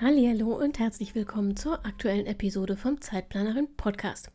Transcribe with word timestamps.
Hallo 0.00 0.54
und 0.54 0.78
herzlich 0.78 1.16
willkommen 1.16 1.56
zur 1.56 1.84
aktuellen 1.84 2.26
Episode 2.26 2.76
vom 2.76 3.00
Zeitplanerin 3.00 3.66
Podcast. 3.76 4.30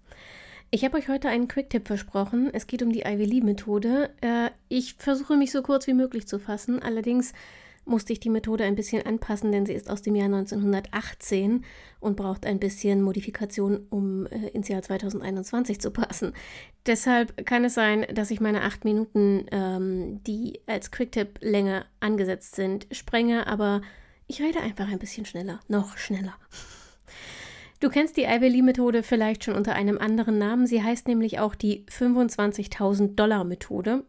Ich 0.71 0.83
habe 0.83 0.97
euch 0.97 1.07
heute 1.07 1.29
einen 1.29 1.47
Quick-Tipp 1.47 1.87
versprochen. 1.87 2.49
Es 2.51 2.67
geht 2.67 2.83
um 2.83 2.91
die 2.91 3.03
Ivy 3.05 3.23
Lee-Methode. 3.23 4.09
Äh, 4.19 4.49
ich 4.67 4.95
versuche 4.95 5.37
mich 5.37 5.53
so 5.53 5.61
kurz 5.61 5.87
wie 5.87 5.93
möglich 5.93 6.27
zu 6.27 6.37
fassen. 6.37 6.83
Allerdings 6.83 7.31
musste 7.85 8.11
ich 8.11 8.19
die 8.19 8.29
Methode 8.29 8.65
ein 8.65 8.75
bisschen 8.75 9.05
anpassen, 9.05 9.53
denn 9.53 9.65
sie 9.65 9.71
ist 9.71 9.89
aus 9.89 10.01
dem 10.01 10.15
Jahr 10.15 10.25
1918 10.25 11.63
und 12.01 12.17
braucht 12.17 12.45
ein 12.45 12.59
bisschen 12.59 13.01
Modifikation, 13.01 13.87
um 13.89 14.25
äh, 14.25 14.49
ins 14.49 14.67
Jahr 14.67 14.81
2021 14.81 15.79
zu 15.79 15.91
passen. 15.91 16.33
Deshalb 16.85 17.45
kann 17.45 17.63
es 17.63 17.73
sein, 17.73 18.05
dass 18.13 18.31
ich 18.31 18.41
meine 18.41 18.63
acht 18.63 18.83
Minuten, 18.83 19.45
ähm, 19.49 20.21
die 20.25 20.59
als 20.67 20.91
Quick-Tipp 20.91 21.39
länger 21.39 21.85
angesetzt 22.01 22.55
sind, 22.55 22.85
sprenge, 22.91 23.47
aber 23.47 23.81
ich 24.33 24.41
rede 24.41 24.61
einfach 24.61 24.87
ein 24.87 24.97
bisschen 24.97 25.25
schneller, 25.25 25.59
noch 25.67 25.97
schneller. 25.97 26.33
Du 27.79 27.89
kennst 27.89 28.17
die 28.17 28.23
Ivy 28.23 28.47
Lee-Methode 28.47 29.03
vielleicht 29.03 29.43
schon 29.43 29.53
unter 29.53 29.75
einem 29.75 29.99
anderen 29.99 30.39
Namen. 30.39 30.65
Sie 30.65 30.81
heißt 30.81 31.07
nämlich 31.07 31.39
auch 31.39 31.53
die 31.53 31.85
25.000 31.85 33.13
Dollar 33.13 33.43
Methode. 33.43 34.05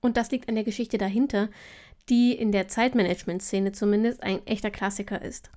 Und 0.00 0.16
das 0.16 0.30
liegt 0.30 0.48
an 0.48 0.54
der 0.54 0.62
Geschichte 0.62 0.98
dahinter, 0.98 1.48
die 2.08 2.32
in 2.32 2.52
der 2.52 2.68
Zeitmanagement-Szene 2.68 3.72
zumindest 3.72 4.22
ein 4.22 4.46
echter 4.46 4.70
Klassiker 4.70 5.20
ist. 5.20 5.50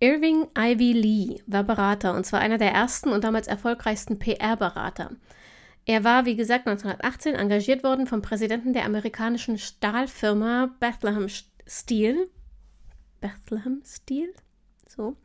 Irving 0.00 0.48
Ivy 0.58 0.92
Lee 0.92 1.42
war 1.46 1.64
Berater 1.64 2.14
und 2.14 2.26
zwar 2.26 2.40
einer 2.40 2.58
der 2.58 2.72
ersten 2.72 3.08
und 3.10 3.24
damals 3.24 3.46
erfolgreichsten 3.46 4.18
PR-Berater. 4.18 5.12
Er 5.86 6.04
war, 6.04 6.26
wie 6.26 6.36
gesagt, 6.36 6.66
1918 6.66 7.36
engagiert 7.36 7.84
worden 7.84 8.06
vom 8.06 8.20
Präsidenten 8.20 8.74
der 8.74 8.84
amerikanischen 8.84 9.56
Stahlfirma 9.56 10.74
Bethlehem 10.78 11.28
Steel 11.66 12.28
Bethlehem-Stil. 13.24 14.34
So. 14.86 15.16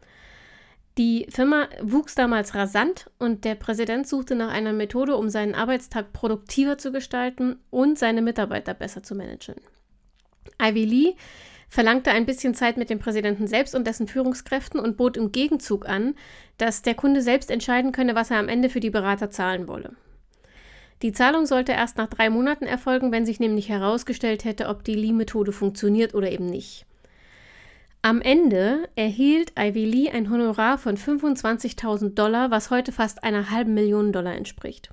Die 0.98 1.28
Firma 1.30 1.68
wuchs 1.82 2.16
damals 2.16 2.56
rasant 2.56 3.10
und 3.20 3.46
der 3.46 3.56
Präsident 3.56 4.08
suchte 4.08 4.36
nach 4.36 4.52
einer 4.52 4.74
Methode, 4.74 5.16
um 5.16 5.30
seinen 5.30 5.56
Arbeitstag 5.56 6.14
produktiver 6.14 6.78
zu 6.78 6.92
gestalten 6.92 7.58
und 7.70 8.00
seine 8.00 8.22
Mitarbeiter 8.22 8.74
besser 8.74 9.04
zu 9.04 9.16
managen. 9.16 9.56
Ivy 10.62 10.86
Lee 10.86 11.16
verlangte 11.70 12.12
ein 12.12 12.26
bisschen 12.26 12.54
Zeit 12.54 12.78
mit 12.78 12.90
dem 12.90 13.00
Präsidenten 13.00 13.48
selbst 13.48 13.76
und 13.76 13.86
dessen 13.86 14.08
Führungskräften 14.08 14.80
und 14.80 14.98
bot 14.98 15.18
im 15.18 15.32
Gegenzug 15.32 15.88
an, 15.88 16.16
dass 16.58 16.82
der 16.82 16.96
Kunde 16.96 17.22
selbst 17.22 17.52
entscheiden 17.52 17.92
könne, 17.92 18.16
was 18.16 18.32
er 18.32 18.40
am 18.40 18.50
Ende 18.50 18.70
für 18.70 18.80
die 18.80 18.90
Berater 18.90 19.30
zahlen 19.30 19.68
wolle. 19.68 19.96
Die 21.02 21.14
Zahlung 21.14 21.46
sollte 21.46 21.72
erst 21.72 21.98
nach 21.98 22.08
drei 22.08 22.30
Monaten 22.30 22.66
erfolgen, 22.66 23.12
wenn 23.12 23.26
sich 23.26 23.40
nämlich 23.40 23.70
herausgestellt 23.70 24.44
hätte, 24.44 24.68
ob 24.68 24.84
die 24.84 24.96
Lee-Methode 24.96 25.54
funktioniert 25.54 26.14
oder 26.14 26.30
eben 26.30 26.48
nicht. 26.48 26.86
Am 28.02 28.22
Ende 28.22 28.88
erhielt 28.96 29.52
Ivy 29.60 29.84
Lee 29.84 30.10
ein 30.10 30.30
Honorar 30.30 30.78
von 30.78 30.96
25.000 30.96 32.14
Dollar, 32.14 32.50
was 32.50 32.72
heute 32.72 32.94
fast 32.94 33.26
einer 33.26 33.52
halben 33.52 33.74
Million 33.74 34.14
Dollar 34.14 34.36
entspricht. 34.36 34.90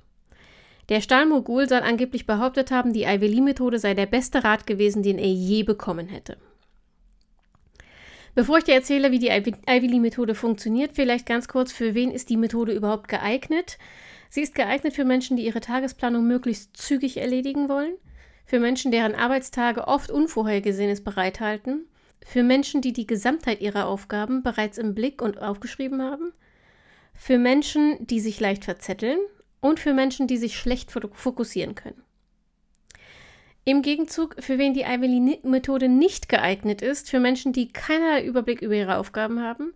Der 0.89 0.99
Stahlmogul 0.99 1.69
soll 1.69 1.79
angeblich 1.79 2.27
behauptet 2.27 2.69
haben, 2.69 2.91
die 2.91 3.03
Ivy 3.03 3.27
Lee-Methode 3.27 3.79
sei 3.79 3.93
der 3.93 4.07
beste 4.07 4.43
Rat 4.43 4.67
gewesen, 4.67 5.03
den 5.03 5.19
er 5.19 5.31
je 5.31 5.63
bekommen 5.63 6.07
hätte. 6.07 6.37
Bevor 8.35 8.57
ich 8.57 8.65
dir 8.65 8.75
erzähle, 8.75 9.11
wie 9.11 9.19
die 9.19 9.29
Ivy 9.29 9.87
Lee-Methode 9.87 10.35
funktioniert, 10.35 10.91
vielleicht 10.93 11.25
ganz 11.25 11.47
kurz, 11.47 11.71
für 11.71 11.95
wen 11.95 12.11
ist 12.11 12.29
die 12.29 12.37
Methode 12.37 12.73
überhaupt 12.73 13.07
geeignet? 13.07 13.77
Sie 14.29 14.41
ist 14.41 14.53
geeignet 14.53 14.93
für 14.93 15.05
Menschen, 15.05 15.37
die 15.37 15.45
ihre 15.45 15.61
Tagesplanung 15.61 16.27
möglichst 16.27 16.75
zügig 16.75 17.17
erledigen 17.17 17.69
wollen, 17.69 17.93
für 18.45 18.59
Menschen, 18.59 18.91
deren 18.91 19.15
Arbeitstage 19.15 19.87
oft 19.87 20.11
Unvorhergesehenes 20.11 21.03
bereithalten, 21.05 21.85
für 22.25 22.43
Menschen, 22.43 22.81
die 22.81 22.93
die 22.93 23.07
Gesamtheit 23.07 23.61
ihrer 23.61 23.87
Aufgaben 23.87 24.43
bereits 24.43 24.77
im 24.77 24.95
Blick 24.95 25.21
und 25.21 25.41
aufgeschrieben 25.41 26.01
haben, 26.01 26.33
für 27.13 27.37
Menschen, 27.37 28.05
die 28.05 28.19
sich 28.19 28.39
leicht 28.39 28.65
verzetteln 28.65 29.19
und 29.59 29.79
für 29.79 29.93
Menschen, 29.93 30.27
die 30.27 30.37
sich 30.37 30.57
schlecht 30.57 30.91
fokussieren 30.91 31.75
können. 31.75 32.01
Im 33.65 33.81
Gegenzug, 33.81 34.35
für 34.39 34.57
wen 34.57 34.73
die 34.73 34.83
Ivy-Methode 34.83 35.89
nicht 35.89 36.29
geeignet 36.29 36.81
ist, 36.81 37.09
für 37.09 37.19
Menschen, 37.19 37.51
die 37.51 37.73
keinerlei 37.73 38.23
Überblick 38.23 38.61
über 38.61 38.75
ihre 38.75 38.97
Aufgaben 38.97 39.41
haben, 39.41 39.73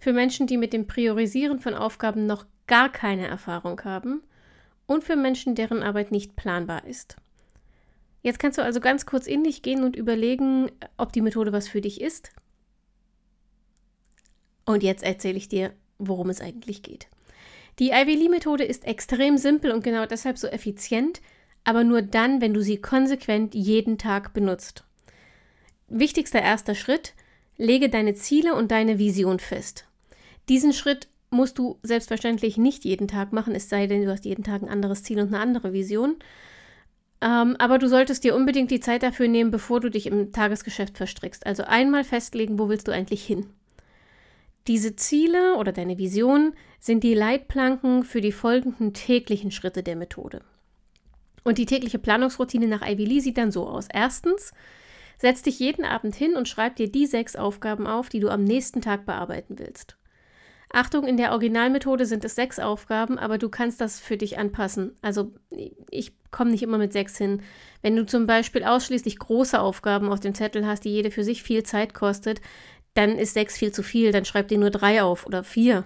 für 0.00 0.12
Menschen, 0.12 0.48
die 0.48 0.56
mit 0.56 0.72
dem 0.72 0.86
Priorisieren 0.86 1.60
von 1.60 1.74
Aufgaben 1.74 2.26
noch 2.26 2.46
gar 2.66 2.90
keine 2.90 3.28
Erfahrung 3.28 3.80
haben 3.84 4.22
und 4.86 5.04
für 5.04 5.14
Menschen, 5.14 5.54
deren 5.54 5.82
Arbeit 5.82 6.10
nicht 6.10 6.34
planbar 6.34 6.86
ist. 6.86 7.16
Jetzt 8.22 8.38
kannst 8.38 8.58
du 8.58 8.62
also 8.62 8.80
ganz 8.80 9.06
kurz 9.06 9.26
in 9.26 9.44
dich 9.44 9.62
gehen 9.62 9.82
und 9.82 9.96
überlegen, 9.96 10.70
ob 10.96 11.12
die 11.12 11.22
Methode 11.22 11.52
was 11.52 11.68
für 11.68 11.80
dich 11.80 12.00
ist. 12.00 12.30
Und 14.66 14.82
jetzt 14.82 15.02
erzähle 15.02 15.38
ich 15.38 15.48
dir, 15.48 15.72
worum 15.98 16.30
es 16.30 16.40
eigentlich 16.40 16.82
geht. 16.82 17.08
Die 17.78 17.90
Ivy 17.90 18.14
Lee-Methode 18.14 18.64
ist 18.64 18.86
extrem 18.86 19.38
simpel 19.38 19.72
und 19.72 19.82
genau 19.82 20.04
deshalb 20.04 20.36
so 20.36 20.48
effizient, 20.48 21.20
aber 21.64 21.82
nur 21.82 22.02
dann, 22.02 22.40
wenn 22.40 22.52
du 22.52 22.62
sie 22.62 22.80
konsequent 22.80 23.54
jeden 23.54 23.96
Tag 23.96 24.34
benutzt. 24.34 24.84
Wichtigster 25.88 26.42
erster 26.42 26.74
Schritt, 26.74 27.14
lege 27.56 27.88
deine 27.88 28.14
Ziele 28.14 28.54
und 28.54 28.70
deine 28.70 28.98
Vision 28.98 29.38
fest. 29.38 29.86
Diesen 30.48 30.72
Schritt 30.72 31.08
musst 31.30 31.58
du 31.58 31.78
selbstverständlich 31.82 32.56
nicht 32.56 32.84
jeden 32.84 33.08
Tag 33.08 33.32
machen, 33.32 33.54
es 33.54 33.68
sei 33.68 33.86
denn, 33.86 34.04
du 34.04 34.10
hast 34.10 34.24
jeden 34.24 34.44
Tag 34.44 34.62
ein 34.62 34.68
anderes 34.68 35.02
Ziel 35.02 35.20
und 35.20 35.28
eine 35.28 35.38
andere 35.38 35.72
Vision. 35.72 36.16
Ähm, 37.22 37.56
aber 37.58 37.78
du 37.78 37.88
solltest 37.88 38.24
dir 38.24 38.34
unbedingt 38.34 38.70
die 38.70 38.80
Zeit 38.80 39.02
dafür 39.02 39.28
nehmen, 39.28 39.50
bevor 39.50 39.80
du 39.80 39.90
dich 39.90 40.06
im 40.06 40.32
Tagesgeschäft 40.32 40.96
verstrickst. 40.96 41.46
Also 41.46 41.64
einmal 41.64 42.04
festlegen, 42.04 42.58
wo 42.58 42.68
willst 42.68 42.88
du 42.88 42.92
eigentlich 42.92 43.24
hin. 43.24 43.46
Diese 44.66 44.96
Ziele 44.96 45.56
oder 45.56 45.72
deine 45.72 45.98
Vision 45.98 46.54
sind 46.78 47.02
die 47.04 47.14
Leitplanken 47.14 48.04
für 48.04 48.20
die 48.20 48.32
folgenden 48.32 48.94
täglichen 48.94 49.50
Schritte 49.50 49.82
der 49.82 49.96
Methode. 49.96 50.42
Und 51.44 51.58
die 51.58 51.66
tägliche 51.66 51.98
Planungsroutine 51.98 52.68
nach 52.68 52.86
Ivy 52.86 53.04
Lee 53.04 53.20
sieht 53.20 53.38
dann 53.38 53.52
so 53.52 53.66
aus. 53.66 53.88
Erstens, 53.92 54.52
setz 55.18 55.42
dich 55.42 55.58
jeden 55.58 55.84
Abend 55.84 56.14
hin 56.14 56.36
und 56.36 56.48
schreib 56.48 56.76
dir 56.76 56.90
die 56.90 57.06
sechs 57.06 57.36
Aufgaben 57.36 57.86
auf, 57.86 58.08
die 58.08 58.20
du 58.20 58.28
am 58.28 58.44
nächsten 58.44 58.80
Tag 58.82 59.06
bearbeiten 59.06 59.58
willst. 59.58 59.96
Achtung, 60.72 61.04
in 61.04 61.16
der 61.16 61.32
Originalmethode 61.32 62.06
sind 62.06 62.24
es 62.24 62.36
sechs 62.36 62.60
Aufgaben, 62.60 63.18
aber 63.18 63.38
du 63.38 63.48
kannst 63.48 63.80
das 63.80 63.98
für 63.98 64.16
dich 64.16 64.38
anpassen. 64.38 64.92
Also 65.02 65.32
ich 65.90 66.12
komme 66.30 66.52
nicht 66.52 66.62
immer 66.62 66.78
mit 66.78 66.92
sechs 66.92 67.18
hin. 67.18 67.42
Wenn 67.82 67.96
du 67.96 68.06
zum 68.06 68.26
Beispiel 68.26 68.62
ausschließlich 68.62 69.18
große 69.18 69.60
Aufgaben 69.60 70.10
auf 70.12 70.20
dem 70.20 70.34
Zettel 70.34 70.64
hast, 70.64 70.84
die 70.84 70.90
jede 70.90 71.10
für 71.10 71.24
sich 71.24 71.42
viel 71.42 71.64
Zeit 71.64 71.92
kostet, 71.92 72.40
dann 72.94 73.18
ist 73.18 73.34
sechs 73.34 73.58
viel 73.58 73.72
zu 73.72 73.82
viel, 73.82 74.12
dann 74.12 74.24
schreib 74.24 74.46
dir 74.46 74.58
nur 74.58 74.70
drei 74.70 75.02
auf 75.02 75.26
oder 75.26 75.42
vier. 75.42 75.84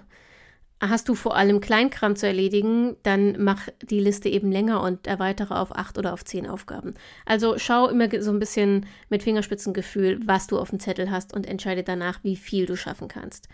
Hast 0.81 1.09
du 1.09 1.15
vor 1.15 1.35
allem 1.35 1.61
Kleinkram 1.61 2.15
zu 2.15 2.27
erledigen, 2.27 2.97
dann 3.05 3.43
mach 3.43 3.69
die 3.81 4.01
Liste 4.01 4.29
eben 4.29 4.53
länger 4.53 4.83
und 4.83 5.07
erweitere 5.07 5.55
auf 5.55 5.75
acht 5.75 5.97
oder 5.97 6.13
auf 6.13 6.27
zehn 6.27 6.47
Aufgaben. 6.47 6.93
Also 7.25 7.57
schau 7.57 7.89
immer 7.89 8.09
so 8.21 8.31
ein 8.31 8.39
bisschen 8.39 8.85
mit 9.09 9.23
Fingerspitzengefühl, 9.23 10.21
was 10.27 10.47
du 10.47 10.59
auf 10.59 10.71
dem 10.71 10.81
Zettel 10.81 11.11
hast 11.11 11.33
und 11.33 11.47
entscheide 11.47 11.85
danach, 11.85 12.19
wie 12.23 12.37
viel 12.37 12.67
du 12.67 12.77
schaffen 12.77 13.09
kannst. 13.09 13.49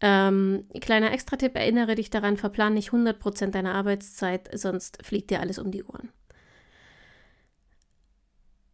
Ähm, 0.00 0.66
kleiner 0.80 1.12
Extra-Tipp, 1.12 1.54
erinnere 1.54 1.94
dich 1.94 2.10
daran, 2.10 2.36
verplan 2.36 2.74
nicht 2.74 2.90
100% 2.90 3.50
deiner 3.50 3.74
Arbeitszeit, 3.74 4.50
sonst 4.52 5.02
fliegt 5.02 5.30
dir 5.30 5.40
alles 5.40 5.58
um 5.58 5.70
die 5.70 5.84
Ohren. 5.84 6.10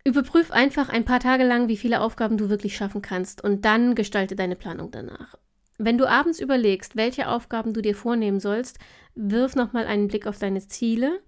Überprüf 0.04 0.50
einfach 0.50 0.88
ein 0.88 1.04
paar 1.04 1.20
Tage 1.20 1.44
lang, 1.44 1.68
wie 1.68 1.76
viele 1.76 2.00
Aufgaben 2.00 2.36
du 2.36 2.50
wirklich 2.50 2.76
schaffen 2.76 3.02
kannst 3.02 3.44
und 3.44 3.64
dann 3.64 3.94
gestalte 3.94 4.34
deine 4.34 4.56
Planung 4.56 4.90
danach. 4.90 5.36
Wenn 5.78 5.96
du 5.96 6.08
abends 6.08 6.40
überlegst, 6.40 6.96
welche 6.96 7.28
Aufgaben 7.28 7.72
du 7.72 7.82
dir 7.82 7.94
vornehmen 7.94 8.40
sollst, 8.40 8.78
wirf 9.14 9.54
nochmal 9.54 9.86
einen 9.86 10.08
Blick 10.08 10.26
auf 10.26 10.38
deine 10.38 10.66
Ziele, 10.66 11.20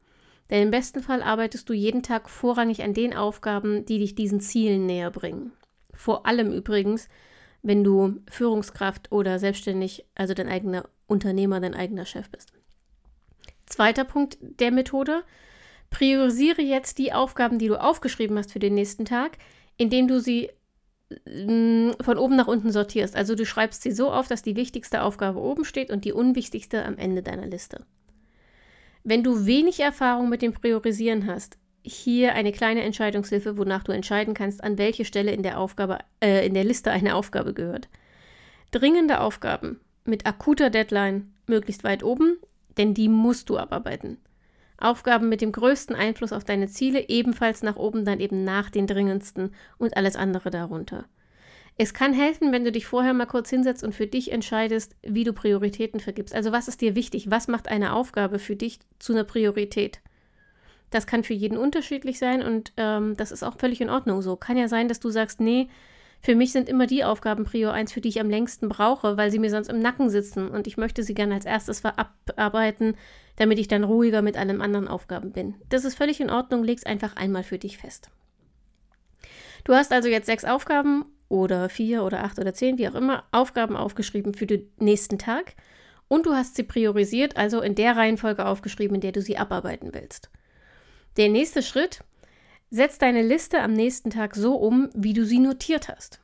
denn 0.51 0.65
im 0.65 0.71
besten 0.71 1.03
Fall 1.03 1.23
arbeitest 1.23 1.69
du 1.69 1.73
jeden 1.73 2.03
Tag 2.03 2.29
vorrangig 2.29 2.83
an 2.83 2.95
den 2.95 3.15
Aufgaben, 3.15 3.85
die 3.87 3.99
dich 3.99 4.17
diesen 4.17 4.41
Zielen 4.41 4.87
näher 4.87 5.11
bringen. 5.11 5.53
Vor 5.93 6.27
allem 6.27 6.53
übrigens, 6.53 7.09
wenn 7.65 7.83
du 7.83 8.21
Führungskraft 8.31 9.11
oder 9.11 9.39
selbstständig, 9.39 10.05
also 10.15 10.35
dein 10.35 10.49
eigener 10.49 10.85
Unternehmer, 11.07 11.61
dein 11.61 11.75
eigener 11.75 12.05
Chef 12.05 12.29
bist. 12.31 12.53
Zweiter 13.65 14.05
Punkt 14.05 14.37
der 14.41 14.71
Methode. 14.71 15.25
Priorisiere 15.89 16.61
jetzt 16.61 16.99
die 16.99 17.13
Aufgaben, 17.13 17.59
die 17.59 17.69
du 17.69 17.81
aufgeschrieben 17.81 18.37
hast 18.37 18.53
für 18.53 18.59
den 18.59 18.75
nächsten 18.75 19.07
Tag, 19.07 19.39
indem 19.79 20.09
du 20.09 20.21
sie 20.21 20.51
mm, 21.27 21.93
von 22.03 22.19
oben 22.19 22.37
nach 22.37 22.49
unten 22.49 22.71
sortierst. 22.71 23.17
Also 23.17 23.35
du 23.35 23.47
schreibst 23.47 23.83
sie 23.83 23.93
so 23.93 24.11
auf, 24.13 24.29
dass 24.29 24.43
die 24.43 24.57
wichtigste 24.57 25.03
Aufgabe 25.03 25.41
oben 25.41 25.65
steht 25.65 25.91
und 25.91 26.05
die 26.05 26.13
unwichtigste 26.13 26.85
am 26.85 26.99
Ende 26.99 27.23
deiner 27.23 27.47
Liste. 27.47 27.87
Wenn 29.05 29.23
du 29.23 29.47
wenig 29.47 29.81
Erfahrung 29.81 30.29
mit 30.29 30.43
dem 30.43 30.53
Priorisieren 30.53 31.27
hast, 31.27 31.57
hier 31.85 32.35
eine 32.35 32.51
kleine 32.51 32.83
Entscheidungshilfe, 32.83 33.59
wonach 33.59 33.85
du 33.85 33.93
entscheiden 33.93 34.33
kannst, 34.33 34.65
an 34.65 34.79
welche 34.79 35.05
Stelle 35.05 35.33
in 35.33 35.43
der 35.43 35.59
Aufgabe, 35.59 35.99
äh, 36.21 36.47
in 36.47 36.55
der 36.55 36.65
Liste 36.65 36.91
eine 36.91 37.15
Aufgabe 37.15 37.53
gehört. 37.53 37.89
Dringende 38.71 39.21
Aufgaben 39.21 39.81
mit 40.05 40.27
akuter 40.27 40.71
Deadline 40.71 41.33
möglichst 41.47 41.85
weit 41.85 42.03
oben, 42.03 42.39
denn 42.79 42.95
die 42.95 43.09
musst 43.09 43.51
du 43.51 43.59
abarbeiten. 43.59 44.19
Aufgaben 44.79 45.29
mit 45.29 45.41
dem 45.41 45.53
größten 45.53 45.95
Einfluss 45.95 46.33
auf 46.33 46.45
deine 46.45 46.69
Ziele 46.69 47.09
ebenfalls 47.09 47.63
nach 47.63 47.77
oben, 47.77 48.05
dann 48.05 48.19
eben 48.19 48.45
nach 48.45 48.71
den 48.71 48.87
dringendsten 48.87 49.55
und 49.79 49.97
alles 49.97 50.17
andere 50.17 50.51
darunter. 50.51 51.05
Es 51.77 51.93
kann 51.93 52.13
helfen, 52.13 52.53
wenn 52.53 52.65
du 52.65 52.73
dich 52.73 52.87
vorher 52.87 53.15
mal 53.15 53.27
kurz 53.27 53.51
hinsetzt 53.51 53.85
und 53.85 53.95
für 53.95 54.07
dich 54.07 54.33
entscheidest, 54.33 54.97
wie 55.03 55.25
du 55.25 55.33
Prioritäten 55.33 56.01
vergibst. 56.01 56.35
Also 56.35 56.51
was 56.53 56.69
ist 56.69 56.81
dir 56.81 56.95
wichtig? 56.95 57.31
Was 57.31 57.49
macht 57.49 57.69
eine 57.69 57.95
Aufgabe 57.95 58.39
für 58.39 58.57
dich 58.57 58.79
zu 58.99 59.13
einer 59.13 59.25
Priorität? 59.25 60.01
Das 60.95 61.09
kann 61.09 61.25
für 61.25 61.35
jeden 61.35 61.59
unterschiedlich 61.59 62.21
sein 62.21 62.41
und 62.41 62.73
ähm, 62.77 63.17
das 63.17 63.33
ist 63.33 63.43
auch 63.43 63.59
völlig 63.59 63.81
in 63.81 63.91
Ordnung 63.91 64.23
so. 64.23 64.37
Kann 64.37 64.57
ja 64.57 64.69
sein, 64.69 64.87
dass 64.87 65.01
du 65.01 65.11
sagst, 65.11 65.41
nee, 65.41 65.69
für 66.21 66.37
mich 66.37 66.53
sind 66.53 66.69
immer 66.69 66.87
die 66.87 67.03
Aufgaben 67.03 67.43
Prio 67.43 67.71
1, 67.71 67.93
für 67.93 68.01
die 68.01 68.11
ich 68.11 68.21
am 68.21 68.31
längsten 68.31 68.69
brauche, 68.69 69.17
weil 69.17 69.33
sie 69.33 69.41
mir 69.41 69.51
sonst 69.51 69.71
im 69.71 69.81
Nacken 69.81 70.09
sitzen 70.09 70.49
und 70.49 70.69
ich 70.69 70.77
möchte 70.77 71.03
sie 71.03 71.15
gerne 71.15 71.35
als 71.35 71.47
erstes 71.47 71.85
abarbeiten, 71.85 72.97
damit 73.35 73.59
ich 73.59 73.67
dann 73.67 73.83
ruhiger 73.83 74.23
mit 74.23 74.37
allen 74.37 74.63
anderen 74.63 74.87
Aufgaben 74.87 75.33
bin. 75.33 75.57
Das 75.69 75.85
ist 75.85 75.97
völlig 75.97 76.21
in 76.21 76.31
Ordnung, 76.31 76.63
leg 76.63 76.79
es 76.79 76.87
einfach 76.87 77.17
einmal 77.17 77.43
für 77.43 77.59
dich 77.59 77.77
fest. 77.77 78.09
Du 79.65 79.75
hast 79.75 79.91
also 79.91 80.09
jetzt 80.09 80.27
sechs 80.27 80.45
Aufgaben 80.45 81.07
oder 81.29 81.69
vier 81.71 82.05
oder 82.05 82.23
acht 82.23 82.39
oder 82.39 82.55
zehn, 82.55 82.79
wie 82.79 82.89
auch 82.89 82.95
immer, 82.95 83.25
Aufgaben 83.33 83.77
aufgeschrieben 83.77 84.33
für 84.33 84.47
den 84.47 84.71
nächsten 84.79 85.19
Tag 85.19 85.57
und 86.07 86.27
du 86.27 86.35
hast 86.35 86.55
sie 86.55 86.63
priorisiert, 86.63 87.37
also 87.37 87.63
in 87.63 87.75
der 87.75 87.97
Reihenfolge 87.97 88.47
aufgeschrieben, 88.47 88.95
in 88.95 89.01
der 89.01 89.11
du 89.11 89.23
sie 89.23 89.37
abarbeiten 89.39 89.93
willst. 89.93 90.31
Der 91.17 91.29
nächste 91.29 91.63
Schritt, 91.63 92.01
setz 92.71 92.99
deine 92.99 93.23
Liste 93.23 93.61
am 93.61 93.73
nächsten 93.73 94.11
Tag 94.11 94.35
so 94.35 94.57
um, 94.57 94.91
wie 94.95 95.13
du 95.13 95.25
sie 95.25 95.39
notiert 95.39 95.89
hast. 95.89 96.21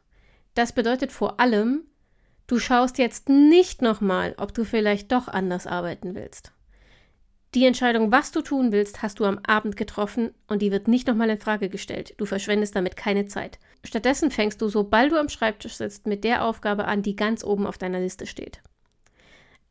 Das 0.54 0.72
bedeutet 0.72 1.12
vor 1.12 1.38
allem, 1.38 1.84
du 2.48 2.58
schaust 2.58 2.98
jetzt 2.98 3.28
nicht 3.28 3.82
nochmal, 3.82 4.34
ob 4.36 4.52
du 4.52 4.64
vielleicht 4.64 5.12
doch 5.12 5.28
anders 5.28 5.68
arbeiten 5.68 6.16
willst. 6.16 6.52
Die 7.54 7.66
Entscheidung, 7.66 8.12
was 8.12 8.30
du 8.30 8.42
tun 8.42 8.70
willst, 8.70 9.02
hast 9.02 9.18
du 9.18 9.24
am 9.24 9.40
Abend 9.44 9.76
getroffen 9.76 10.32
und 10.46 10.62
die 10.62 10.70
wird 10.70 10.86
nicht 10.86 11.08
nochmal 11.08 11.30
in 11.30 11.38
Frage 11.38 11.68
gestellt. 11.68 12.14
Du 12.16 12.24
verschwendest 12.24 12.76
damit 12.76 12.96
keine 12.96 13.26
Zeit. 13.26 13.58
Stattdessen 13.84 14.30
fängst 14.30 14.60
du, 14.60 14.68
sobald 14.68 15.10
du 15.10 15.18
am 15.18 15.28
Schreibtisch 15.28 15.74
sitzt, 15.74 16.06
mit 16.06 16.22
der 16.22 16.44
Aufgabe 16.44 16.84
an, 16.84 17.02
die 17.02 17.16
ganz 17.16 17.42
oben 17.42 17.66
auf 17.66 17.78
deiner 17.78 18.00
Liste 18.00 18.26
steht. 18.26 18.60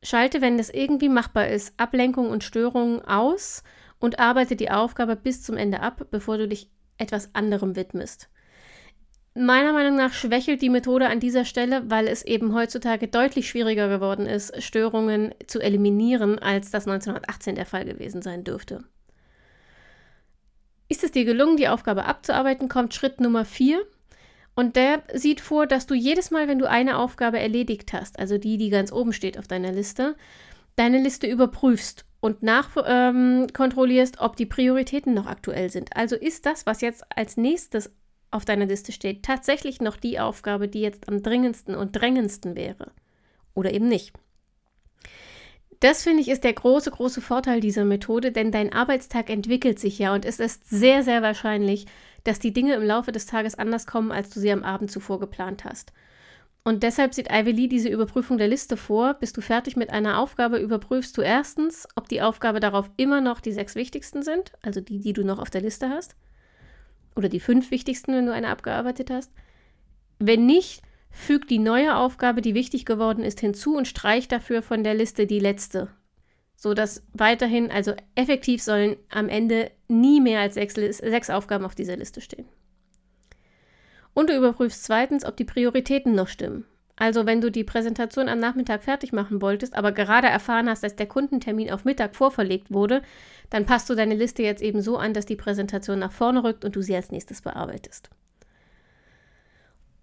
Schalte, 0.03 0.41
wenn 0.41 0.57
das 0.57 0.69
irgendwie 0.69 1.09
machbar 1.09 1.47
ist, 1.49 1.73
Ablenkung 1.77 2.29
und 2.29 2.43
Störungen 2.43 3.01
aus 3.03 3.63
und 3.99 4.19
arbeite 4.19 4.55
die 4.55 4.71
Aufgabe 4.71 5.15
bis 5.15 5.43
zum 5.43 5.57
Ende 5.57 5.81
ab, 5.81 6.07
bevor 6.11 6.37
du 6.37 6.47
dich 6.47 6.69
etwas 6.97 7.33
anderem 7.33 7.75
widmest. 7.75 8.29
Meiner 9.35 9.73
Meinung 9.73 9.95
nach 9.95 10.11
schwächelt 10.11 10.61
die 10.61 10.69
Methode 10.69 11.07
an 11.07 11.19
dieser 11.19 11.45
Stelle, 11.45 11.89
weil 11.89 12.07
es 12.07 12.23
eben 12.23 12.53
heutzutage 12.53 13.07
deutlich 13.07 13.47
schwieriger 13.47 13.87
geworden 13.87 14.25
ist, 14.25 14.61
Störungen 14.61 15.33
zu 15.47 15.59
eliminieren, 15.59 16.39
als 16.39 16.71
das 16.71 16.87
1918 16.87 17.55
der 17.55 17.65
Fall 17.65 17.85
gewesen 17.85 18.21
sein 18.21 18.43
dürfte. 18.43 18.83
Ist 20.89 21.03
es 21.03 21.11
dir 21.11 21.23
gelungen, 21.23 21.57
die 21.57 21.67
Aufgabe 21.67 22.05
abzuarbeiten, 22.05 22.67
kommt 22.67 22.95
Schritt 22.95 23.21
Nummer 23.21 23.45
4. 23.45 23.79
Und 24.55 24.75
der 24.75 25.03
sieht 25.13 25.39
vor, 25.39 25.67
dass 25.67 25.85
du 25.85 25.93
jedes 25.93 26.31
Mal, 26.31 26.47
wenn 26.47 26.59
du 26.59 26.67
eine 26.67 26.97
Aufgabe 26.97 27.39
erledigt 27.39 27.93
hast, 27.93 28.19
also 28.19 28.37
die, 28.37 28.57
die 28.57 28.69
ganz 28.69 28.91
oben 28.91 29.13
steht 29.13 29.37
auf 29.37 29.47
deiner 29.47 29.71
Liste, 29.71 30.15
deine 30.75 31.01
Liste 31.01 31.27
überprüfst 31.27 32.03
und 32.21 32.43
nachkontrollierst, 32.43 34.15
ähm, 34.17 34.25
ob 34.25 34.35
die 34.35 34.45
Prioritäten 34.45 35.13
noch 35.13 35.25
aktuell 35.25 35.69
sind. 35.69 35.95
Also 35.95 36.15
ist 36.15 36.45
das, 36.45 36.65
was 36.65 36.81
jetzt 36.81 37.03
als 37.15 37.37
nächstes 37.37 37.91
auf 38.31 38.45
deiner 38.45 38.65
Liste 38.65 38.91
steht, 38.91 39.23
tatsächlich 39.23 39.81
noch 39.81 39.97
die 39.97 40.19
Aufgabe, 40.19 40.67
die 40.67 40.81
jetzt 40.81 41.07
am 41.07 41.23
dringendsten 41.23 41.75
und 41.75 41.93
drängendsten 41.93 42.55
wäre. 42.55 42.91
Oder 43.55 43.73
eben 43.73 43.87
nicht. 43.87 44.13
Das 45.79 46.03
finde 46.03 46.21
ich 46.21 46.27
ist 46.27 46.43
der 46.43 46.53
große, 46.53 46.91
große 46.91 47.21
Vorteil 47.21 47.61
dieser 47.61 47.85
Methode, 47.85 48.31
denn 48.31 48.51
dein 48.51 48.73
Arbeitstag 48.73 49.29
entwickelt 49.29 49.79
sich 49.79 49.97
ja 49.97 50.13
und 50.13 50.25
es 50.25 50.39
ist 50.39 50.69
sehr, 50.69 51.03
sehr 51.03 51.21
wahrscheinlich, 51.21 51.85
dass 52.25 52.39
die 52.39 52.51
Dinge 52.51 52.73
im 52.73 52.83
Laufe 52.83 53.13
des 53.13 53.25
Tages 53.25 53.55
anders 53.55 53.87
kommen, 53.87 54.11
als 54.11 54.29
du 54.29 54.41
sie 54.41 54.51
am 54.51 54.63
Abend 54.63 54.91
zuvor 54.91 55.21
geplant 55.21 55.63
hast. 55.63 55.93
Und 56.63 56.83
deshalb 56.83 57.13
sieht 57.13 57.31
Ivy 57.31 57.51
Lee 57.51 57.67
diese 57.67 57.89
Überprüfung 57.89 58.37
der 58.37 58.47
Liste 58.47 58.77
vor. 58.77 59.15
Bist 59.15 59.37
du 59.37 59.41
fertig 59.41 59.75
mit 59.75 59.89
einer 59.89 60.19
Aufgabe, 60.19 60.57
überprüfst 60.57 61.17
du 61.17 61.21
erstens, 61.21 61.87
ob 61.95 62.09
die 62.09 62.21
Aufgabe 62.21 62.59
darauf 62.59 62.89
immer 62.97 63.21
noch 63.21 63.39
die 63.39 63.53
sechs 63.53 63.75
wichtigsten 63.75 64.23
sind, 64.23 64.51
also 64.61 64.81
die, 64.81 64.99
die 64.99 65.13
du 65.13 65.23
noch 65.23 65.39
auf 65.39 65.49
der 65.49 65.61
Liste 65.61 65.89
hast 65.89 66.15
oder 67.15 67.29
die 67.29 67.39
fünf 67.39 67.71
wichtigsten, 67.71 68.13
wenn 68.13 68.25
du 68.25 68.33
eine 68.33 68.49
abgearbeitet 68.49 69.11
hast. 69.11 69.31
Wenn 70.19 70.45
nicht, 70.45 70.81
füg 71.11 71.47
die 71.47 71.59
neue 71.59 71.95
Aufgabe, 71.95 72.41
die 72.41 72.55
wichtig 72.55 72.85
geworden 72.85 73.23
ist, 73.23 73.39
hinzu 73.39 73.75
und 73.75 73.87
streich 73.87 74.27
dafür 74.27 74.61
von 74.61 74.83
der 74.83 74.93
Liste 74.93 75.27
die 75.27 75.39
letzte. 75.39 75.89
So 76.55 76.73
dass 76.73 77.05
weiterhin, 77.13 77.71
also 77.71 77.93
effektiv 78.15 78.61
sollen 78.61 78.97
am 79.09 79.29
Ende 79.29 79.71
nie 79.87 80.19
mehr 80.19 80.41
als 80.41 80.55
sechs, 80.55 80.75
sechs 80.75 81.29
Aufgaben 81.29 81.65
auf 81.65 81.75
dieser 81.75 81.95
Liste 81.95 82.21
stehen. 82.21 82.47
Und 84.19 84.29
du 84.29 84.35
überprüfst 84.35 84.83
zweitens, 84.83 85.23
ob 85.23 85.37
die 85.37 85.45
Prioritäten 85.45 86.13
noch 86.13 86.27
stimmen. 86.27 86.65
Also 86.97 87.25
wenn 87.25 87.39
du 87.39 87.49
die 87.49 87.63
Präsentation 87.63 88.27
am 88.27 88.39
Nachmittag 88.39 88.83
fertig 88.83 89.13
machen 89.13 89.41
wolltest, 89.41 89.75
aber 89.75 89.93
gerade 89.93 90.27
erfahren 90.27 90.67
hast, 90.67 90.83
dass 90.83 90.97
der 90.97 91.07
Kundentermin 91.07 91.71
auf 91.71 91.85
Mittag 91.85 92.17
vorverlegt 92.17 92.69
wurde, 92.69 93.01
dann 93.49 93.65
passt 93.65 93.89
du 93.89 93.95
deine 93.95 94.15
Liste 94.15 94.43
jetzt 94.43 94.61
eben 94.61 94.81
so 94.81 94.97
an, 94.97 95.13
dass 95.13 95.25
die 95.25 95.37
Präsentation 95.37 95.99
nach 95.99 96.11
vorne 96.11 96.43
rückt 96.43 96.65
und 96.65 96.75
du 96.75 96.81
sie 96.81 96.97
als 96.97 97.11
nächstes 97.11 97.41
bearbeitest. 97.41 98.09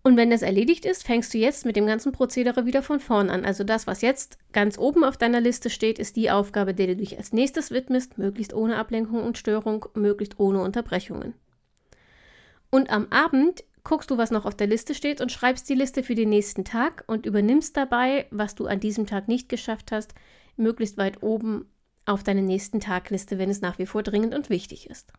Und 0.02 0.16
wenn 0.16 0.30
das 0.30 0.40
erledigt 0.40 0.86
ist, 0.86 1.04
fängst 1.04 1.34
du 1.34 1.36
jetzt 1.36 1.66
mit 1.66 1.76
dem 1.76 1.86
ganzen 1.86 2.12
Prozedere 2.12 2.64
wieder 2.64 2.80
von 2.80 3.00
vorn 3.00 3.28
an. 3.28 3.44
Also 3.44 3.64
das, 3.64 3.86
was 3.86 4.00
jetzt 4.00 4.38
ganz 4.54 4.78
oben 4.78 5.04
auf 5.04 5.18
deiner 5.18 5.42
Liste 5.42 5.68
steht, 5.68 5.98
ist 5.98 6.16
die 6.16 6.30
Aufgabe, 6.30 6.72
der 6.72 6.86
du 6.86 6.96
dich 6.96 7.18
als 7.18 7.34
nächstes 7.34 7.70
widmest, 7.70 8.16
möglichst 8.16 8.54
ohne 8.54 8.78
Ablenkung 8.78 9.22
und 9.22 9.36
Störung, 9.36 9.84
möglichst 9.92 10.40
ohne 10.40 10.62
Unterbrechungen. 10.62 11.34
Und 12.70 12.90
am 12.90 13.08
Abend 13.10 13.62
guckst 13.87 14.11
du, 14.11 14.19
was 14.19 14.33
noch 14.33 14.47
auf 14.47 14.56
der 14.56 14.67
Liste 14.67 14.94
steht 14.94 15.21
und 15.21 15.31
schreibst 15.31 15.69
die 15.69 15.75
Liste 15.75 16.03
für 16.03 16.17
den 16.17 16.29
nächsten 16.29 16.65
Tag 16.65 17.05
und 17.06 17.25
übernimmst 17.25 17.77
dabei, 17.77 18.27
was 18.33 18.56
du 18.56 18.67
an 18.67 18.81
diesem 18.81 19.06
Tag 19.06 19.29
nicht 19.29 19.49
geschafft 19.49 19.93
hast, 19.93 20.12
möglichst 20.56 20.99
weit 20.99 21.23
oben 21.23 21.71
auf 22.05 22.25
deine 22.25 22.43
nächsten 22.43 22.81
Tagliste, 22.81 23.38
wenn 23.38 23.49
es 23.49 23.61
nach 23.61 23.78
wie 23.78 23.87
vor 23.87 24.02
dringend 24.02 24.35
und 24.35 24.50
wichtig 24.50 24.90
ist. 24.90 25.12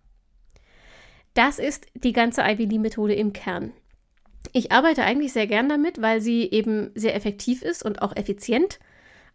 Das 1.34 1.60
ist 1.60 1.86
die 1.94 2.12
ganze 2.12 2.42
Ivy 2.42 2.66
Lee 2.66 2.80
Methode 2.80 3.14
im 3.14 3.32
Kern. 3.32 3.72
Ich 4.52 4.74
arbeite 4.74 5.04
eigentlich 5.04 5.32
sehr 5.32 5.48
gern 5.48 5.70
damit, 5.70 6.02
weil 6.02 6.20
sie 6.20 6.44
eben 6.52 6.92
sehr 6.94 7.16
effektiv 7.16 7.62
ist 7.62 7.86
und 7.86 8.02
auch 8.02 8.18
effizient. 8.18 8.80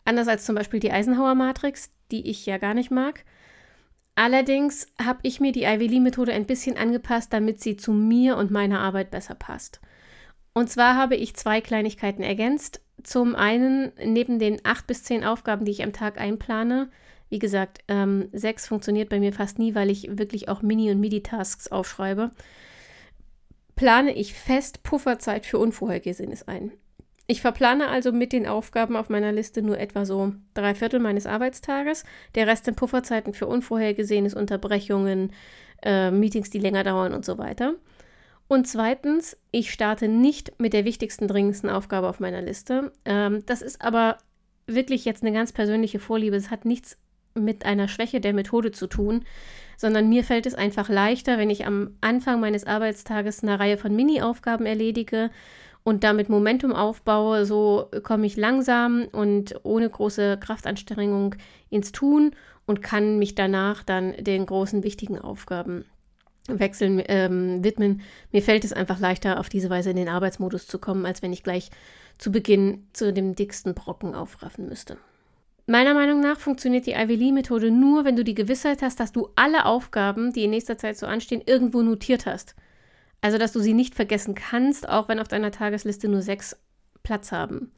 Anders 0.04 0.28
als 0.28 0.44
zum 0.44 0.56
Beispiel 0.56 0.80
die 0.80 0.92
Eisenhower 0.92 1.34
Matrix, 1.34 1.90
die 2.10 2.28
ich 2.28 2.44
ja 2.44 2.58
gar 2.58 2.74
nicht 2.74 2.90
mag. 2.90 3.24
Allerdings 4.14 4.86
habe 5.02 5.20
ich 5.22 5.40
mir 5.40 5.52
die 5.52 5.64
Ivy 5.64 5.86
Lee-Methode 5.86 6.32
ein 6.32 6.46
bisschen 6.46 6.76
angepasst, 6.76 7.32
damit 7.32 7.60
sie 7.60 7.76
zu 7.76 7.92
mir 7.92 8.36
und 8.36 8.50
meiner 8.50 8.80
Arbeit 8.80 9.10
besser 9.10 9.34
passt. 9.34 9.80
Und 10.52 10.68
zwar 10.68 10.96
habe 10.96 11.16
ich 11.16 11.34
zwei 11.34 11.60
Kleinigkeiten 11.62 12.22
ergänzt. 12.22 12.82
Zum 13.02 13.34
einen, 13.34 13.92
neben 14.04 14.38
den 14.38 14.60
acht 14.64 14.86
bis 14.86 15.02
zehn 15.02 15.24
Aufgaben, 15.24 15.64
die 15.64 15.72
ich 15.72 15.82
am 15.82 15.94
Tag 15.94 16.20
einplane, 16.20 16.90
wie 17.30 17.38
gesagt, 17.38 17.78
ähm, 17.88 18.28
sechs 18.32 18.68
funktioniert 18.68 19.08
bei 19.08 19.18
mir 19.18 19.32
fast 19.32 19.58
nie, 19.58 19.74
weil 19.74 19.88
ich 19.88 20.18
wirklich 20.18 20.50
auch 20.50 20.60
Mini- 20.60 20.90
und 20.90 21.00
Midi-Tasks 21.00 21.68
aufschreibe, 21.68 22.32
plane 23.76 24.12
ich 24.12 24.34
fest 24.34 24.82
Pufferzeit 24.82 25.46
für 25.46 25.58
Unvorhergesehenes 25.58 26.46
ein. 26.46 26.72
Ich 27.32 27.40
verplane 27.40 27.88
also 27.88 28.12
mit 28.12 28.34
den 28.34 28.46
Aufgaben 28.46 28.94
auf 28.94 29.08
meiner 29.08 29.32
Liste 29.32 29.62
nur 29.62 29.78
etwa 29.78 30.04
so 30.04 30.34
drei 30.52 30.74
Viertel 30.74 31.00
meines 31.00 31.24
Arbeitstages. 31.24 32.04
Der 32.34 32.46
Rest 32.46 32.66
sind 32.66 32.76
Pufferzeiten 32.76 33.32
für 33.32 33.46
Unvorhergesehenes, 33.46 34.34
Unterbrechungen, 34.34 35.32
äh, 35.82 36.10
Meetings, 36.10 36.50
die 36.50 36.58
länger 36.58 36.84
dauern 36.84 37.14
und 37.14 37.24
so 37.24 37.38
weiter. 37.38 37.76
Und 38.48 38.68
zweitens, 38.68 39.38
ich 39.50 39.72
starte 39.72 40.08
nicht 40.08 40.60
mit 40.60 40.74
der 40.74 40.84
wichtigsten, 40.84 41.26
dringendsten 41.26 41.70
Aufgabe 41.70 42.06
auf 42.06 42.20
meiner 42.20 42.42
Liste. 42.42 42.92
Ähm, 43.06 43.42
das 43.46 43.62
ist 43.62 43.80
aber 43.80 44.18
wirklich 44.66 45.06
jetzt 45.06 45.22
eine 45.22 45.32
ganz 45.32 45.52
persönliche 45.52 46.00
Vorliebe. 46.00 46.36
Es 46.36 46.50
hat 46.50 46.66
nichts 46.66 46.98
mit 47.32 47.64
einer 47.64 47.88
Schwäche 47.88 48.20
der 48.20 48.34
Methode 48.34 48.72
zu 48.72 48.86
tun, 48.88 49.24
sondern 49.78 50.10
mir 50.10 50.22
fällt 50.22 50.44
es 50.44 50.54
einfach 50.54 50.90
leichter, 50.90 51.38
wenn 51.38 51.48
ich 51.48 51.64
am 51.64 51.96
Anfang 52.02 52.40
meines 52.40 52.66
Arbeitstages 52.66 53.42
eine 53.42 53.58
Reihe 53.58 53.78
von 53.78 53.96
Mini-Aufgaben 53.96 54.66
erledige 54.66 55.30
und 55.84 56.04
damit 56.04 56.28
Momentum 56.28 56.72
aufbaue, 56.72 57.44
so 57.44 57.88
komme 58.02 58.26
ich 58.26 58.36
langsam 58.36 59.06
und 59.12 59.54
ohne 59.64 59.88
große 59.88 60.38
Kraftanstrengung 60.38 61.34
ins 61.70 61.92
Tun 61.92 62.32
und 62.66 62.82
kann 62.82 63.18
mich 63.18 63.34
danach 63.34 63.82
dann 63.82 64.14
den 64.18 64.46
großen 64.46 64.84
wichtigen 64.84 65.18
Aufgaben 65.18 65.84
wechseln, 66.48 67.02
ähm, 67.06 67.64
widmen. 67.64 68.02
Mir 68.32 68.42
fällt 68.42 68.64
es 68.64 68.72
einfach 68.72 68.98
leichter, 68.98 69.38
auf 69.38 69.48
diese 69.48 69.70
Weise 69.70 69.90
in 69.90 69.96
den 69.96 70.08
Arbeitsmodus 70.08 70.66
zu 70.66 70.78
kommen, 70.78 71.06
als 71.06 71.22
wenn 71.22 71.32
ich 71.32 71.42
gleich 71.42 71.70
zu 72.18 72.30
Beginn 72.30 72.86
zu 72.92 73.12
dem 73.12 73.34
dicksten 73.34 73.74
Brocken 73.74 74.14
aufraffen 74.14 74.68
müsste. 74.68 74.96
Meiner 75.66 75.94
Meinung 75.94 76.20
nach 76.20 76.38
funktioniert 76.38 76.86
die 76.86 76.92
Ivy 76.92 77.14
Lee-Methode 77.14 77.70
nur, 77.70 78.04
wenn 78.04 78.16
du 78.16 78.24
die 78.24 78.34
Gewissheit 78.34 78.82
hast, 78.82 78.98
dass 78.98 79.12
du 79.12 79.28
alle 79.36 79.64
Aufgaben, 79.64 80.32
die 80.32 80.44
in 80.44 80.50
nächster 80.50 80.76
Zeit 80.76 80.98
so 80.98 81.06
anstehen, 81.06 81.42
irgendwo 81.46 81.82
notiert 81.82 82.26
hast. 82.26 82.56
Also, 83.22 83.38
dass 83.38 83.52
du 83.52 83.60
sie 83.60 83.72
nicht 83.72 83.94
vergessen 83.94 84.34
kannst, 84.34 84.88
auch 84.88 85.08
wenn 85.08 85.20
auf 85.20 85.28
deiner 85.28 85.52
Tagesliste 85.52 86.08
nur 86.08 86.22
sechs 86.22 86.56
Platz 87.02 87.32
haben. 87.32 87.72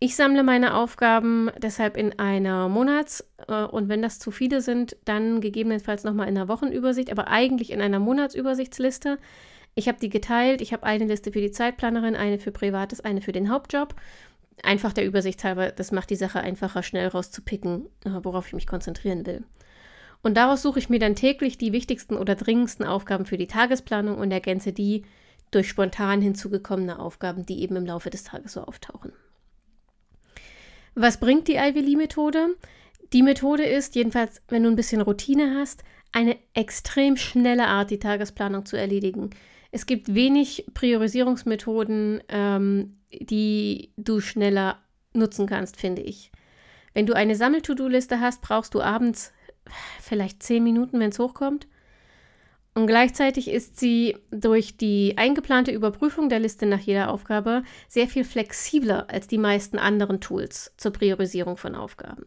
Ich 0.00 0.16
sammle 0.16 0.44
meine 0.44 0.74
Aufgaben 0.74 1.50
deshalb 1.58 1.96
in 1.96 2.18
einer 2.18 2.68
Monats- 2.68 3.24
äh, 3.48 3.64
und 3.64 3.88
wenn 3.88 4.00
das 4.00 4.18
zu 4.18 4.30
viele 4.30 4.60
sind, 4.60 4.96
dann 5.04 5.40
gegebenenfalls 5.40 6.04
nochmal 6.04 6.28
in 6.28 6.36
einer 6.36 6.48
Wochenübersicht, 6.48 7.10
aber 7.10 7.28
eigentlich 7.28 7.70
in 7.72 7.80
einer 7.80 7.98
Monatsübersichtsliste. 7.98 9.18
Ich 9.74 9.88
habe 9.88 9.98
die 10.00 10.08
geteilt. 10.08 10.60
Ich 10.60 10.72
habe 10.72 10.84
eine 10.84 11.04
Liste 11.04 11.32
für 11.32 11.40
die 11.40 11.50
Zeitplanerin, 11.50 12.16
eine 12.16 12.38
für 12.38 12.52
Privates, 12.52 13.00
eine 13.00 13.20
für 13.20 13.32
den 13.32 13.50
Hauptjob. 13.50 13.94
Einfach 14.62 14.92
der 14.92 15.04
Übersicht 15.04 15.44
halber, 15.44 15.70
das 15.70 15.92
macht 15.92 16.10
die 16.10 16.16
Sache 16.16 16.40
einfacher, 16.40 16.82
schnell 16.82 17.08
rauszupicken, 17.08 17.86
äh, 18.04 18.10
worauf 18.22 18.46
ich 18.48 18.54
mich 18.54 18.66
konzentrieren 18.66 19.26
will. 19.26 19.44
Und 20.22 20.36
daraus 20.36 20.62
suche 20.62 20.78
ich 20.78 20.88
mir 20.88 20.98
dann 20.98 21.14
täglich 21.14 21.58
die 21.58 21.72
wichtigsten 21.72 22.16
oder 22.16 22.34
dringendsten 22.34 22.84
Aufgaben 22.84 23.24
für 23.24 23.38
die 23.38 23.46
Tagesplanung 23.46 24.18
und 24.18 24.30
ergänze 24.30 24.72
die 24.72 25.04
durch 25.50 25.68
spontan 25.68 26.20
hinzugekommene 26.20 26.98
Aufgaben, 26.98 27.46
die 27.46 27.62
eben 27.62 27.76
im 27.76 27.86
Laufe 27.86 28.10
des 28.10 28.24
Tages 28.24 28.52
so 28.52 28.62
auftauchen. 28.62 29.12
Was 30.94 31.20
bringt 31.20 31.48
die 31.48 31.54
Ivy 31.54 31.80
Lee 31.80 31.96
Methode? 31.96 32.56
Die 33.12 33.22
Methode 33.22 33.62
ist, 33.62 33.94
jedenfalls, 33.94 34.42
wenn 34.48 34.64
du 34.64 34.68
ein 34.68 34.76
bisschen 34.76 35.00
Routine 35.00 35.54
hast, 35.58 35.84
eine 36.12 36.36
extrem 36.54 37.16
schnelle 37.16 37.66
Art, 37.66 37.90
die 37.90 37.98
Tagesplanung 37.98 38.66
zu 38.66 38.76
erledigen. 38.76 39.30
Es 39.70 39.86
gibt 39.86 40.14
wenig 40.14 40.66
Priorisierungsmethoden, 40.74 42.22
ähm, 42.28 42.98
die 43.12 43.92
du 43.96 44.20
schneller 44.20 44.78
nutzen 45.12 45.46
kannst, 45.46 45.76
finde 45.76 46.02
ich. 46.02 46.30
Wenn 46.94 47.06
du 47.06 47.14
eine 47.14 47.36
Sammel-To-Do-Liste 47.36 48.20
hast, 48.20 48.42
brauchst 48.42 48.74
du 48.74 48.80
abends 48.80 49.32
vielleicht 50.00 50.42
zehn 50.42 50.64
Minuten, 50.64 51.00
wenn 51.00 51.10
es 51.10 51.18
hochkommt. 51.18 51.66
Und 52.74 52.86
gleichzeitig 52.86 53.48
ist 53.48 53.80
sie 53.80 54.16
durch 54.30 54.76
die 54.76 55.14
eingeplante 55.16 55.72
Überprüfung 55.72 56.28
der 56.28 56.38
Liste 56.38 56.64
nach 56.64 56.78
jeder 56.78 57.10
Aufgabe 57.10 57.64
sehr 57.88 58.06
viel 58.06 58.22
flexibler 58.22 59.10
als 59.10 59.26
die 59.26 59.38
meisten 59.38 59.78
anderen 59.78 60.20
Tools 60.20 60.72
zur 60.76 60.92
Priorisierung 60.92 61.56
von 61.56 61.74
Aufgaben. 61.74 62.26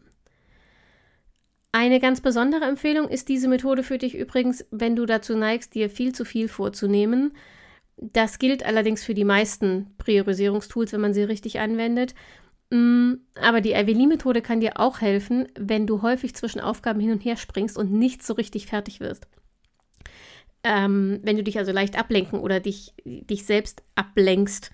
Eine 1.72 2.00
ganz 2.00 2.20
besondere 2.20 2.66
Empfehlung 2.66 3.08
ist 3.08 3.30
diese 3.30 3.48
Methode 3.48 3.82
für 3.82 3.96
dich 3.96 4.14
übrigens, 4.14 4.66
wenn 4.70 4.94
du 4.94 5.06
dazu 5.06 5.34
neigst, 5.34 5.74
dir 5.74 5.88
viel 5.88 6.14
zu 6.14 6.26
viel 6.26 6.48
vorzunehmen. 6.48 7.32
Das 7.96 8.38
gilt 8.38 8.66
allerdings 8.66 9.02
für 9.02 9.14
die 9.14 9.24
meisten 9.24 9.94
Priorisierungstools, 9.96 10.92
wenn 10.92 11.00
man 11.00 11.14
sie 11.14 11.22
richtig 11.22 11.60
anwendet. 11.60 12.14
Mm, 12.72 13.20
aber 13.34 13.60
die 13.60 13.72
Ivy-Lee-Methode 13.72 14.40
kann 14.40 14.60
dir 14.60 14.80
auch 14.80 15.02
helfen, 15.02 15.46
wenn 15.58 15.86
du 15.86 16.00
häufig 16.00 16.34
zwischen 16.34 16.58
Aufgaben 16.58 17.00
hin 17.00 17.12
und 17.12 17.22
her 17.22 17.36
springst 17.36 17.76
und 17.76 17.92
nicht 17.92 18.22
so 18.22 18.32
richtig 18.32 18.64
fertig 18.64 18.98
wirst. 18.98 19.28
Ähm, 20.64 21.20
wenn 21.22 21.36
du 21.36 21.42
dich 21.42 21.58
also 21.58 21.70
leicht 21.70 21.98
ablenken 21.98 22.40
oder 22.40 22.60
dich, 22.60 22.94
dich 23.04 23.44
selbst 23.44 23.82
ablenkst. 23.94 24.70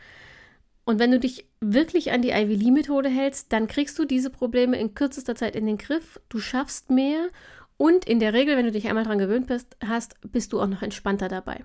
Und 0.85 1.00
wenn 1.00 1.11
du 1.11 1.19
dich 1.19 1.49
wirklich 1.61 2.12
an 2.12 2.23
die 2.23 2.31
Ivy 2.31 2.55
Lee 2.55 2.71
Methode 2.71 3.09
hältst, 3.09 3.52
dann 3.52 3.67
kriegst 3.67 3.99
du 3.99 4.05
diese 4.05 4.31
Probleme 4.31 4.78
in 4.78 4.95
kürzester 4.95 5.35
Zeit 5.35 5.57
in 5.57 5.67
den 5.67 5.78
Griff. 5.78 6.21
Du 6.28 6.38
schaffst 6.38 6.90
mehr 6.90 7.31
und 7.78 8.05
in 8.05 8.21
der 8.21 8.33
Regel, 8.33 8.57
wenn 8.57 8.67
du 8.67 8.71
dich 8.71 8.87
einmal 8.87 9.02
daran 9.02 9.19
gewöhnt 9.19 9.49
bist, 9.49 9.76
hast, 9.85 10.14
bist 10.23 10.52
du 10.52 10.61
auch 10.61 10.69
noch 10.69 10.83
entspannter 10.83 11.26
dabei. 11.26 11.64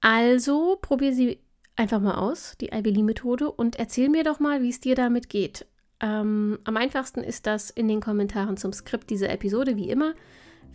Also 0.00 0.78
probier 0.80 1.12
sie 1.12 1.40
einfach 1.76 2.00
mal 2.00 2.16
aus, 2.16 2.56
die 2.60 2.70
Ivy 2.72 2.90
Lee 2.90 3.02
Methode, 3.02 3.50
und 3.50 3.76
erzähl 3.76 4.08
mir 4.08 4.24
doch 4.24 4.40
mal, 4.40 4.62
wie 4.62 4.70
es 4.70 4.80
dir 4.80 4.94
damit 4.94 5.28
geht. 5.28 5.66
Ähm, 6.00 6.58
am 6.64 6.76
einfachsten 6.76 7.22
ist 7.22 7.46
das 7.46 7.70
in 7.70 7.88
den 7.88 8.00
Kommentaren 8.00 8.56
zum 8.56 8.72
Skript 8.72 9.10
dieser 9.10 9.30
Episode, 9.30 9.76
wie 9.76 9.88
immer 9.88 10.14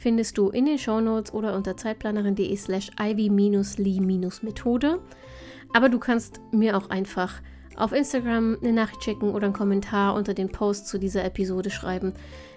findest 0.02 0.38
du 0.38 0.50
in 0.50 0.66
den 0.66 0.78
Shownotes 0.78 1.34
oder 1.34 1.56
unter 1.56 1.78
zeitplanerin.de 1.78 2.56
slash 2.58 2.92
ivy-lee-methode. 3.00 5.00
Aber 5.74 5.90
du 5.90 6.00
kannst 6.00 6.42
mir 6.52 6.76
auch 6.76 6.90
einfach 6.90 7.36
auf 7.78 7.94
Instagram 7.94 8.58
eine 8.62 8.74
Nachricht 8.74 9.04
schicken 9.04 9.32
oder 9.32 9.46
einen 9.46 9.54
Kommentar 9.54 10.16
unter 10.16 10.34
den 10.34 10.52
Post 10.52 10.88
zu 10.88 10.98
dieser 10.98 11.24
Episode 11.24 11.70
schreiben. 11.70 12.14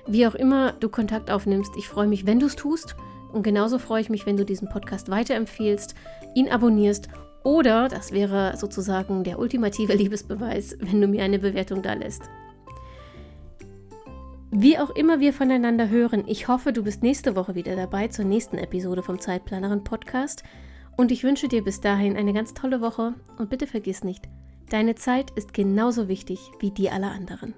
Wie 0.07 0.27
auch 0.27 0.35
immer 0.35 0.73
du 0.73 0.89
Kontakt 0.89 1.31
aufnimmst, 1.31 1.73
ich 1.77 1.89
freue 1.89 2.09
mich, 2.09 2.27
wenn 2.27 2.41
du 2.41 2.47
es 2.47 2.57
tust. 2.57 2.97
Und 3.33 3.43
genauso 3.43 3.79
freue 3.79 4.01
ich 4.01 4.11
mich, 4.11 4.27
wenn 4.27 4.37
du 4.37 4.45
diesen 4.45 4.69
Podcast 4.69 5.11
weiterempfehlst, 5.11 5.95
ihn 6.35 6.49
abonnierst 6.49 7.09
oder, 7.45 7.89
das 7.89 8.11
wäre 8.11 8.57
sozusagen 8.57 9.23
der 9.23 9.39
ultimative 9.39 9.95
Liebesbeweis, 9.95 10.77
wenn 10.81 11.01
du 11.01 11.07
mir 11.07 11.23
eine 11.23 11.39
Bewertung 11.39 11.83
da 11.83 11.93
lässt. 11.93 12.23
Wie 14.51 14.79
auch 14.79 14.91
immer 14.91 15.21
wir 15.21 15.33
voneinander 15.33 15.89
hören, 15.89 16.25
ich 16.27 16.49
hoffe, 16.49 16.73
du 16.73 16.85
bist 16.85 17.03
nächste 17.03 17.37
Woche 17.37 17.55
wieder 17.55 17.77
dabei 17.77 18.09
zur 18.09 18.25
nächsten 18.25 18.57
Episode 18.57 19.03
vom 19.03 19.21
Zeitplanerin 19.21 19.85
Podcast. 19.85 20.43
Und 20.97 21.11
ich 21.11 21.25
wünsche 21.25 21.49
dir 21.49 21.65
bis 21.65 21.81
dahin 21.81 22.17
eine 22.17 22.33
ganz 22.33 22.55
tolle 22.55 22.81
Woche 22.81 23.15
und 23.37 23.51
bitte 23.51 23.67
vergiss 23.67 24.05
nicht, 24.05 24.29
deine 24.71 24.95
Zeit 24.95 25.33
ist 25.33 25.53
genauso 25.53 26.09
wichtig 26.09 26.39
wie 26.61 26.71
die 26.71 26.89
aller 26.89 27.11
anderen. 27.11 27.55